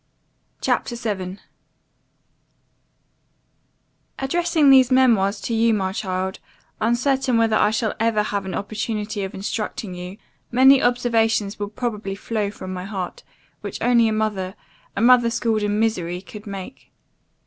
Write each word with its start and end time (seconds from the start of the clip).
CHAPTER 0.61 0.95
7 0.95 1.39
"ADDRESSING 4.17 4.71
these 4.71 4.89
memoirs 4.89 5.39
to 5.41 5.53
you, 5.53 5.75
my 5.75 5.91
child, 5.91 6.39
uncertain 6.79 7.37
whether 7.37 7.55
I 7.55 7.69
shall 7.69 7.93
ever 7.99 8.23
have 8.23 8.43
an 8.47 8.55
opportunity 8.55 9.23
of 9.23 9.35
instructing 9.35 9.93
you, 9.93 10.17
many 10.49 10.81
observations 10.81 11.59
will 11.59 11.69
probably 11.69 12.15
flow 12.15 12.49
from 12.49 12.73
my 12.73 12.85
heart, 12.85 13.21
which 13.59 13.79
only 13.79 14.07
a 14.07 14.11
mother 14.11 14.55
a 14.95 15.01
mother 15.01 15.29
schooled 15.29 15.61
in 15.61 15.79
misery, 15.79 16.19
could 16.19 16.47
make. 16.47 16.91